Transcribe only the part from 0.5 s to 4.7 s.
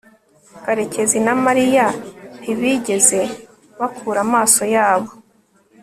karekezi na mariya ntibigeze bakura amaso